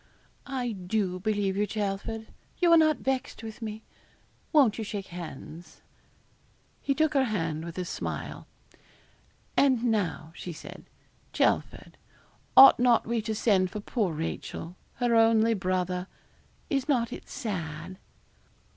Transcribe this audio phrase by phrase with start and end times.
[0.47, 2.25] 'I do believe you, Chelford;
[2.57, 3.83] you are not vexed with me.
[4.51, 5.83] Won't you shake hands?'
[6.81, 8.47] He took her hand with a smile.
[9.55, 10.85] 'And now,' said
[11.33, 11.97] she, 'Chelford,
[12.57, 16.07] ought not we to send for poor Rachel: her only brother?
[16.67, 17.99] Is not it sad?'